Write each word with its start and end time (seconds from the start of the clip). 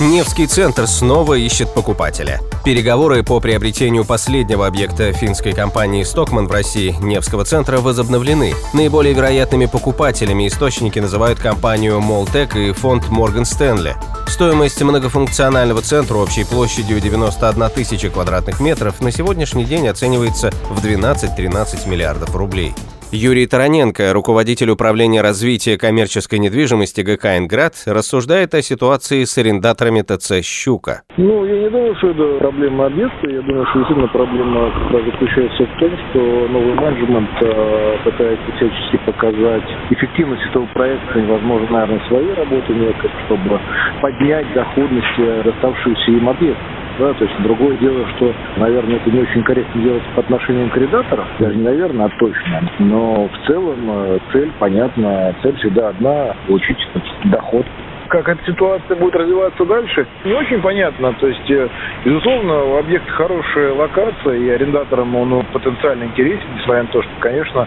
Невский 0.00 0.48
центр 0.48 0.88
снова 0.88 1.34
ищет 1.34 1.72
покупателя. 1.72 2.40
Переговоры 2.64 3.22
по 3.22 3.38
приобретению 3.38 4.04
последнего 4.04 4.66
объекта 4.66 5.12
финской 5.12 5.52
компании 5.52 6.02
«Стокман» 6.02 6.48
в 6.48 6.50
России, 6.50 6.96
Невского 7.00 7.44
центра, 7.44 7.78
возобновлены. 7.78 8.54
Наиболее 8.72 9.14
вероятными 9.14 9.66
покупателями 9.66 10.48
источники 10.48 10.98
называют 10.98 11.38
компанию 11.38 12.00
«Молтек» 12.00 12.56
и 12.56 12.72
фонд 12.72 13.08
«Морган 13.08 13.44
Стэнли». 13.44 13.94
Стоимость 14.26 14.82
многофункционального 14.82 15.80
центра 15.80 16.16
общей 16.16 16.42
площадью 16.42 17.00
91 17.00 17.70
тысяча 17.70 18.10
квадратных 18.10 18.58
метров 18.58 19.00
на 19.00 19.12
сегодняшний 19.12 19.64
день 19.64 19.86
оценивается 19.86 20.50
в 20.70 20.84
12-13 20.84 21.88
миллиардов 21.88 22.34
рублей. 22.34 22.74
Юрий 23.14 23.46
Тараненко, 23.46 24.12
руководитель 24.12 24.70
управления 24.70 25.22
развития 25.22 25.78
коммерческой 25.78 26.40
недвижимости 26.40 27.00
ГК 27.00 27.38
«Инград», 27.38 27.74
рассуждает 27.86 28.54
о 28.54 28.62
ситуации 28.62 29.22
с 29.22 29.38
арендаторами 29.38 30.02
ТЦ 30.02 30.42
«Щука». 30.42 31.02
Ну, 31.16 31.44
я 31.44 31.62
не 31.62 31.70
думаю, 31.70 31.94
что 31.96 32.10
это 32.10 32.38
проблема 32.38 32.86
объекта. 32.86 33.30
Я 33.30 33.40
думаю, 33.42 33.66
что 33.66 33.78
действительно 33.78 34.08
проблема 34.08 34.72
заключается 34.90 35.62
в 35.62 35.78
том, 35.78 35.90
что 36.10 36.48
новый 36.48 36.74
менеджмент 36.74 37.30
э, 37.40 37.98
пытается 38.02 38.52
всячески 38.56 38.96
показать 39.06 39.68
эффективность 39.90 40.42
этого 40.50 40.66
проекта, 40.74 41.20
невозможно, 41.20 41.70
наверное, 41.70 42.08
своей 42.08 42.34
работы 42.34 42.72
некой, 42.74 43.10
чтобы 43.26 43.60
поднять 44.02 44.52
доходность 44.54 45.44
доставшуюся 45.44 46.10
им 46.10 46.28
объекта. 46.28 46.83
Да, 46.98 47.12
то 47.12 47.24
есть 47.24 47.42
другое 47.42 47.76
дело, 47.78 48.06
что, 48.16 48.32
наверное, 48.56 48.96
это 48.96 49.10
не 49.10 49.20
очень 49.20 49.42
корректно 49.42 49.82
делать 49.82 50.02
по 50.14 50.20
отношению 50.20 50.70
к 50.70 50.76
редакторам, 50.76 51.26
даже 51.40 51.56
не 51.56 51.64
наверное, 51.64 52.06
а 52.06 52.18
точно. 52.18 52.62
Но 52.78 53.28
в 53.28 53.46
целом 53.46 53.78
э, 53.90 54.18
цель, 54.32 54.52
понятна, 54.58 55.34
цель 55.42 55.56
всегда 55.56 55.88
одна– 55.88 56.34
получить 56.46 56.78
доход 57.24 57.66
как 58.08 58.28
эта 58.28 58.44
ситуация 58.46 58.96
будет 58.96 59.14
развиваться 59.16 59.64
дальше, 59.64 60.06
не 60.24 60.32
очень 60.32 60.60
понятно. 60.60 61.12
То 61.14 61.26
есть, 61.26 61.50
э, 61.50 61.68
безусловно, 62.04 62.64
у 62.64 62.76
объекта 62.76 63.10
хорошая 63.12 63.72
локация, 63.72 64.34
и 64.34 64.48
арендаторам 64.50 65.14
он 65.16 65.44
потенциально 65.52 66.04
интересен, 66.04 66.46
несмотря 66.56 66.82
на 66.82 66.88
то, 66.88 67.02
что, 67.02 67.10
конечно, 67.20 67.66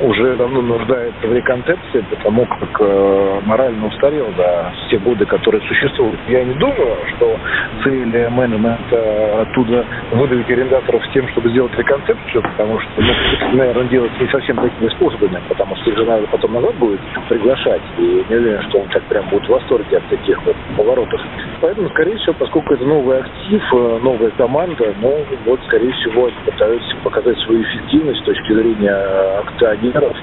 уже 0.00 0.36
давно 0.36 0.62
нуждается 0.62 1.26
в 1.26 1.32
реконцепции, 1.32 2.04
потому 2.10 2.46
как 2.46 2.80
э, 2.80 3.40
морально 3.44 3.86
устарел 3.86 4.32
за 4.36 4.72
все 4.86 4.98
годы, 4.98 5.26
которые 5.26 5.60
существуют. 5.66 6.18
Я 6.28 6.44
не 6.44 6.54
думаю, 6.54 6.96
что 7.16 7.36
цель 7.84 8.28
менеджмента 8.30 9.42
оттуда 9.42 9.84
выдавить 10.12 10.50
арендаторов 10.50 11.04
с 11.06 11.12
тем, 11.12 11.28
чтобы 11.28 11.50
сделать 11.50 11.76
реконцепцию, 11.76 12.42
потому 12.42 12.80
что, 12.80 12.90
ну, 12.98 13.56
наверное, 13.56 13.84
делать 13.84 14.12
не 14.20 14.28
совсем 14.28 14.56
такими 14.56 14.88
способами, 14.90 15.40
потому 15.48 15.76
что 15.76 15.90
их 15.90 15.96
же 15.96 16.04
надо 16.04 16.26
потом 16.28 16.52
назад 16.54 16.74
будет 16.76 17.00
приглашать. 17.28 17.82
И 17.98 18.24
не 18.28 18.36
уверен, 18.36 18.62
что 18.68 18.78
он 18.80 18.88
так 18.88 19.02
прям 19.04 19.28
будет 19.28 19.44
в 19.44 19.48
восторге 19.48 19.77
от 19.92 20.08
таких 20.08 20.40
вот 20.44 20.56
поворотов. 20.76 21.20
Поэтому, 21.60 21.88
скорее 21.90 22.16
всего, 22.18 22.34
поскольку 22.38 22.74
это 22.74 22.84
новый 22.84 23.18
актив, 23.18 23.62
э, 23.72 23.98
новая 24.02 24.30
команда, 24.30 24.94
ну, 25.00 25.24
вот, 25.46 25.60
скорее 25.66 25.92
всего, 25.92 26.26
они 26.26 26.36
пытаются 26.44 26.96
показать 27.02 27.38
свою 27.40 27.62
эффективность 27.62 28.20
с 28.20 28.24
точки 28.24 28.52
зрения 28.52 29.38
акционеров, 29.40 30.16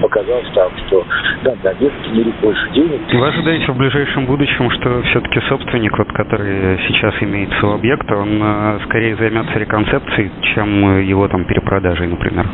показав 0.00 0.42
там, 0.54 0.70
что 0.86 1.04
да, 1.42 1.54
на 1.62 1.70
объект 1.70 1.94
генерит 2.06 2.34
больше 2.40 2.70
денег. 2.70 3.00
Вы 3.12 3.26
ожидаете 3.26 3.72
в 3.72 3.76
ближайшем 3.76 4.26
будущем, 4.26 4.70
что 4.70 5.02
все-таки 5.02 5.40
собственник, 5.48 5.96
вот, 5.98 6.12
который 6.12 6.78
сейчас 6.88 7.14
имеется 7.20 7.66
у 7.66 7.74
объекта, 7.74 8.16
он 8.16 8.40
э, 8.42 8.78
скорее 8.84 9.16
займется 9.16 9.58
реконцепцией, 9.58 10.30
чем 10.54 11.00
его 11.00 11.28
там 11.28 11.44
перепродажей, 11.44 12.06
например? 12.06 12.46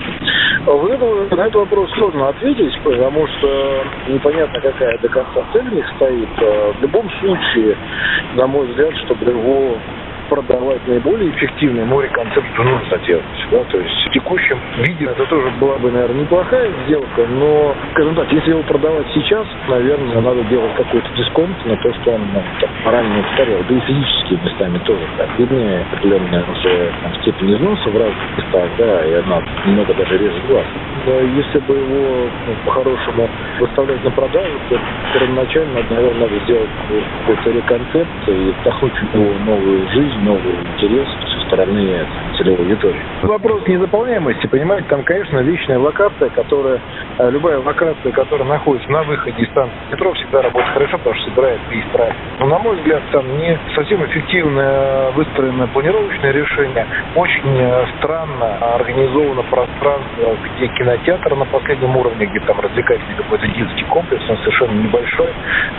Вы, 0.66 0.96
на 1.30 1.40
этот 1.40 1.54
вопрос 1.54 1.90
сложно 1.92 2.28
ответить, 2.28 2.78
потому 2.84 3.26
что 3.26 3.84
непонятно, 4.08 4.60
какая 4.60 4.98
до 4.98 5.08
конца 5.08 5.44
цель 5.52 5.74
них 5.74 5.86
стоит. 5.96 6.09
Э, 6.10 6.72
в 6.78 6.82
любом 6.82 7.08
случае, 7.20 7.76
на 8.34 8.46
мой 8.46 8.66
взгляд, 8.66 8.94
чтобы 9.04 9.30
его 9.30 9.76
продавать 10.30 10.86
наиболее 10.86 11.30
эффективную 11.30 11.86
море 11.86 12.08
концепцию 12.08 12.64
нужно 12.64 12.98
делать. 13.04 13.24
Да? 13.50 13.64
То 13.64 13.78
есть 13.78 14.06
в 14.06 14.12
текущем 14.12 14.58
виде 14.78 15.04
это 15.06 15.26
тоже 15.26 15.50
была 15.58 15.76
бы, 15.78 15.90
наверное, 15.90 16.22
неплохая 16.22 16.70
сделка, 16.86 17.26
но, 17.28 17.74
скажем 17.92 18.14
так, 18.14 18.32
если 18.32 18.50
его 18.50 18.62
продавать 18.62 19.06
сейчас, 19.12 19.44
наверное, 19.68 20.20
надо 20.20 20.42
делать 20.44 20.72
какой-то 20.76 21.08
дисконт 21.16 21.66
на 21.66 21.76
то, 21.76 21.92
что 21.94 22.12
он 22.12 22.22
ну, 22.32 22.42
так, 22.60 22.70
морально. 22.84 23.24
Да 23.36 23.74
и 23.74 23.80
физические 23.80 24.38
местами 24.44 24.78
тоже 24.84 25.02
так. 25.18 25.28
Виднее 25.38 25.84
определенная 25.92 26.44
уже 26.44 26.92
там, 27.02 27.14
степень 27.22 27.56
износа 27.56 27.90
в 27.90 27.96
разных 27.96 28.38
местах, 28.38 28.68
да, 28.78 29.04
и 29.04 29.14
она 29.14 29.42
немного 29.66 29.94
даже 29.94 30.16
режет 30.16 30.46
глаз. 30.46 30.66
Если 31.06 31.58
бы 31.60 31.74
его 31.76 32.30
ну, 32.46 32.54
по-хорошему 32.64 33.28
выставлять 33.58 34.04
на 34.04 34.10
продажу, 34.10 34.60
то 34.68 34.78
первоначально, 35.14 35.80
надо 36.14 36.38
сделать 36.44 36.70
какой-то 37.26 37.50
реконцепт 37.50 38.28
и 38.28 38.52
в 38.96 39.14
него 39.14 39.38
новую 39.38 39.88
жизнь, 39.88 40.22
новый 40.22 40.54
интерес 40.54 41.08
стороны 41.50 42.06
целевой 42.38 42.60
аудитории. 42.60 43.00
Вопрос 43.22 43.66
незаполняемости, 43.66 44.46
понимаете, 44.46 44.86
там, 44.88 45.02
конечно, 45.02 45.38
личная 45.40 45.78
локация, 45.78 46.30
которая, 46.30 46.80
э, 47.18 47.30
любая 47.30 47.58
локация, 47.58 48.12
которая 48.12 48.48
находится 48.48 48.90
на 48.90 49.02
выходе 49.02 49.42
из 49.42 49.48
станции 49.50 49.74
метро, 49.90 50.12
всегда 50.14 50.42
работает 50.42 50.72
хорошо, 50.72 50.98
потому 50.98 51.16
что 51.16 51.30
собирает 51.30 51.60
весь 51.70 51.84
трафик. 51.92 52.16
Но, 52.38 52.46
на 52.46 52.58
мой 52.58 52.76
взгляд, 52.76 53.02
там 53.12 53.24
не 53.38 53.58
совсем 53.74 54.04
эффективно 54.06 55.10
выстроено 55.14 55.66
планировочное 55.68 56.32
решение. 56.32 56.86
Очень 57.16 57.58
э, 57.58 57.86
странно 57.98 58.56
организовано 58.74 59.42
пространство, 59.42 60.36
где 60.56 60.68
кинотеатр 60.68 61.34
на 61.34 61.44
последнем 61.46 61.96
уровне, 61.96 62.26
где 62.26 62.40
там 62.40 62.60
развлекательный 62.60 63.16
какой-то 63.16 63.46
детский 63.48 63.84
комплекс, 63.84 64.22
он 64.28 64.38
совершенно 64.38 64.72
небольшой, 64.72 65.28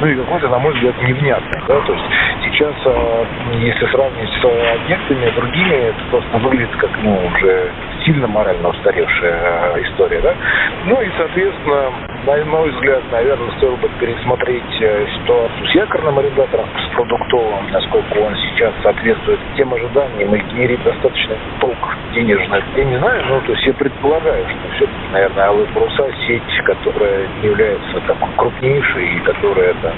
ну 0.01 0.07
и 0.07 0.15
какой-то, 0.15 0.49
на 0.49 0.59
мой 0.59 0.73
взгляд, 0.73 0.95
невнятный. 1.01 1.61
Да? 1.67 1.79
То 1.81 1.93
есть 1.93 2.05
сейчас, 2.45 2.73
э, 2.85 3.25
если 3.61 3.85
сравнивать 3.88 4.29
с 4.29 4.45
объектами 4.45 5.25
другими, 5.61 5.75
это 5.89 6.03
просто 6.09 6.38
выглядит 6.38 6.75
как, 6.77 6.89
ну, 7.03 7.25
уже 7.25 7.72
сильно 8.05 8.27
морально 8.27 8.69
устаревшая 8.69 9.75
э, 9.75 9.83
история, 9.83 10.22
да. 10.22 10.35
Ну 10.85 11.01
и, 11.01 11.09
соответственно, 11.17 11.91
на 12.25 12.45
мой 12.45 12.72
взгляд, 12.72 13.03
наверное, 13.11 13.51
стоило 13.57 13.75
бы 13.75 13.89
пересмотреть 14.00 14.81
э, 14.81 15.05
ситуацию 15.21 15.67
с 15.67 15.75
якорным 15.75 16.17
арендатором, 16.17 16.67
с 16.77 16.95
продуктовым, 16.95 17.71
насколько 17.71 18.17
он 18.17 18.35
сейчас 18.38 18.73
соответствует 18.81 19.39
тем 19.55 19.73
ожиданиям 19.73 20.33
и 20.35 20.39
генерит 20.39 20.83
достаточно 20.83 21.35
толк 21.59 21.97
денежных. 22.13 22.63
Я 22.75 22.83
не 22.85 22.97
знаю, 22.97 23.23
но 23.27 23.39
то 23.41 23.51
есть 23.51 23.66
я 23.66 23.73
предполагаю, 23.73 24.45
что 24.50 24.75
все-таки, 24.75 25.13
наверное, 25.13 25.45
Алые 25.45 25.67
Паруса 25.67 26.07
сеть, 26.27 26.61
которая 26.66 27.27
является 27.44 28.00
такой 28.07 28.29
крупнейшей 28.35 29.17
и 29.17 29.19
которая 29.19 29.73
там 29.81 29.94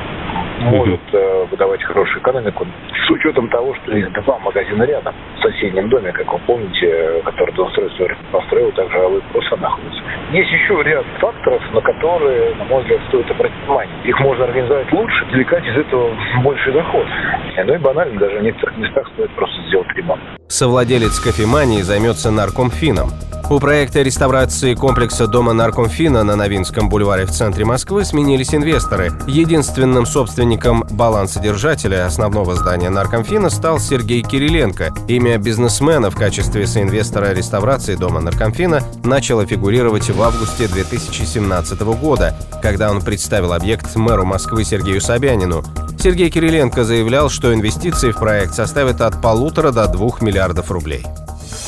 может 0.64 1.02
э, 1.12 1.46
выдавать 1.52 1.84
хорошую 1.84 2.22
экономику 2.22 2.66
с 3.06 3.10
учетом 3.10 3.50
того, 3.50 3.76
что 3.76 3.96
есть 3.96 4.12
два 4.14 4.40
магазина 4.40 4.84
рядом 4.84 5.14
в 5.38 5.42
соседнем 5.42 5.90
доме, 5.90 6.12
как 6.12 6.32
вы 6.32 6.40
помните, 6.46 7.22
который 7.26 7.54
Донстройство 7.54 8.08
построил, 8.32 8.72
также 8.72 8.98
Алые 8.98 9.22
Паруса 9.32 9.56
находится. 9.58 10.02
Есть 10.32 10.52
еще 10.52 10.82
ряд 10.84 11.06
факторов, 11.20 11.62
на 11.74 11.82
которые, 11.82 12.56
на 12.56 12.66
мой 12.66 12.82
взгляд, 12.84 13.02
стоит 13.10 13.30
обратить 13.30 13.58
внимание. 13.66 13.96
Их 14.04 14.20
можно 14.20 14.46
организовать 14.46 14.92
лучше, 14.92 15.26
извлекать 15.30 15.66
из 15.66 15.78
этого 15.78 16.16
больший 16.44 16.74
доход. 16.74 17.06
Ну 17.66 17.74
и 17.74 17.78
банально, 17.78 18.20
даже 18.20 18.40
в 18.40 18.44
некоторых 18.44 18.78
местах 18.78 19.08
стоит 19.14 19.32
просто 19.32 19.62
сделать 19.68 19.88
ремонт. 19.96 20.22
Совладелец 20.48 21.20
кофемании 21.20 21.82
займется 21.82 22.32
наркомфином. 22.32 23.10
У 23.50 23.60
проекта 23.60 24.02
реставрации 24.02 24.74
комплекса 24.74 25.28
дома 25.28 25.52
Наркомфина 25.54 26.24
на 26.24 26.36
Новинском 26.36 26.88
бульваре 26.90 27.26
в 27.26 27.32
центре 27.32 27.66
Москвы 27.66 28.06
сменились 28.06 28.56
инвесторы. 28.56 29.12
Единственным 29.28 30.06
собственником 30.06 30.86
балансодержателя 30.90 32.06
основного 32.06 32.56
здания 32.56 32.90
Наркомфина 32.90 33.50
стал 33.50 33.80
Сергей 33.80 34.24
Кириленко. 34.24 34.94
Имя 35.10 35.38
бизнесмена 35.38 36.10
в 36.10 36.16
качестве 36.16 36.66
соинвестора 36.66 37.34
реставрации 37.34 37.96
дома 37.96 38.22
Наркомфина 38.22 38.82
начало 39.04 39.46
фигурировать 39.46 40.10
в 40.10 40.22
августе 40.22 40.68
2017 40.68 41.82
года, 41.82 42.36
когда 42.62 42.90
он 42.92 43.02
представил 43.02 43.54
объект 43.54 43.94
мэру 43.96 44.26
Москвы 44.26 44.64
Сергею 44.64 45.02
Собянину. 45.02 45.64
Сергей 46.00 46.30
Кириленко 46.30 46.86
заявлял, 46.86 47.30
что 47.30 47.54
инвестиции 47.54 48.12
в 48.12 48.18
проект 48.18 48.56
составят 48.56 49.02
от 49.02 49.22
полутора 49.22 49.72
до 49.72 49.88
двух 49.88 50.22
миллиардов 50.22 50.72
рублей. 50.72 51.06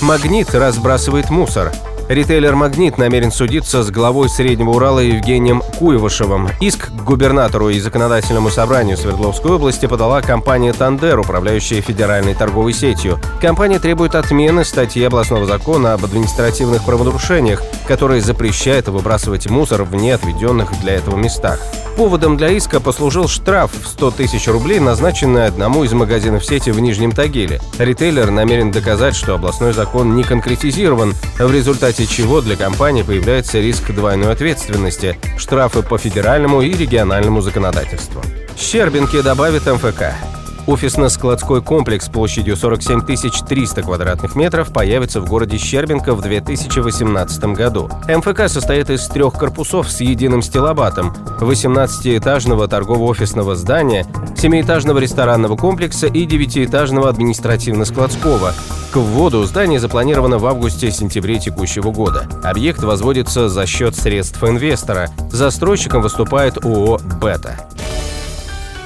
Магнит 0.02 0.54
разбрасывает 0.54 1.30
мусор. 1.30 1.72
Ритейлер 2.10 2.54
«Магнит» 2.56 2.98
намерен 3.00 3.32
судиться 3.32 3.82
с 3.82 3.90
главой 3.90 4.30
Среднего 4.30 4.72
Урала 4.72 5.00
Евгением 5.00 5.64
Куевышевым. 5.80 6.50
Иск 6.60 6.90
к 6.90 7.04
губернатору 7.04 7.70
и 7.70 7.80
законодательному 7.80 8.52
собранию 8.52 8.98
Свердловской 8.98 9.52
области 9.52 9.88
подала 9.88 10.22
компания 10.22 10.74
«Тандер», 10.74 11.18
управляющая 11.18 11.82
федеральной 11.82 12.36
торговой 12.36 12.74
сетью. 12.74 13.20
Компания 13.42 13.80
требует 13.80 14.14
отмены 14.14 14.66
статьи 14.66 15.04
областного 15.04 15.48
закона 15.48 15.94
об 15.94 16.06
административных 16.06 16.84
правонарушениях, 16.84 17.64
который 17.88 18.20
запрещает 18.20 18.88
выбрасывать 18.88 19.50
мусор 19.50 19.84
в 19.84 19.96
неотведенных 19.96 20.80
для 20.82 20.94
этого 20.94 21.16
местах. 21.16 21.60
Поводом 21.96 22.36
для 22.36 22.50
иска 22.50 22.82
послужил 22.82 23.30
штраф 23.30 23.72
в 23.72 23.88
100 23.88 24.12
тысяч 24.12 24.50
рублей, 24.50 24.80
назначенный 24.80 25.46
одному 25.46 25.86
из 25.86 25.94
магазинов 25.94 26.46
сети 26.46 26.70
в 26.70 26.80
Нижнем 26.82 27.14
Тагиле. 27.14 27.62
Ритейлер 27.78 28.32
намерен 28.32 28.72
доказать, 28.72 29.16
что 29.16 29.36
областной 29.36 29.72
закон 29.72 30.14
не 30.14 30.24
конкретизирован, 30.24 31.14
в 31.40 31.52
результате 31.54 32.06
чего 32.06 32.42
для 32.42 32.58
компании 32.58 33.04
появляется 33.04 33.60
риск 33.60 33.92
двойной 33.92 34.34
ответственности– 34.34 35.18
штрафы 35.38 35.84
по 35.84 35.98
федеральному 35.98 36.62
и 36.62 36.74
региональному 36.74 37.40
законодательству. 37.40 38.22
Щербинки 38.58 39.22
добавит 39.22 39.66
МФК. 39.66 40.35
Офисно-складской 40.68 41.62
комплекс 41.62 42.10
площадью 42.10 42.58
47 42.58 43.02
300 43.02 43.84
квадратных 43.84 44.36
метров 44.36 44.74
появится 44.74 45.22
в 45.22 45.30
городе 45.30 45.58
Щербинка 45.58 46.16
в 46.16 46.22
2018 46.22 47.44
году. 47.46 47.90
МФК 48.08 48.50
состоит 48.50 48.90
из 48.90 49.08
трех 49.08 49.34
корпусов 49.34 49.92
с 49.92 50.02
единым 50.02 50.42
стилобатом, 50.42 51.16
18-этажного 51.40 52.68
торгово-офисного 52.68 53.56
здания, 53.56 54.08
7-этажного 54.36 55.00
ресторанного 55.00 55.56
комплекса 55.56 56.08
и 56.08 56.26
9-этажного 56.26 57.10
административно-складского. 57.10 58.54
К 58.92 58.96
вводу 58.96 59.44
здание 59.44 59.80
запланировано 59.80 60.40
в 60.40 60.46
августе-сентябре 60.48 61.38
текущего 61.40 61.92
года. 61.92 62.28
Объект 62.44 62.82
возводится 62.82 63.50
за 63.50 63.66
счет 63.68 63.96
средств 63.96 64.44
инвестора. 64.44 65.10
Застройщиком 65.32 66.02
выступает 66.02 66.64
ООО 66.64 67.00
«Бета». 67.22 67.60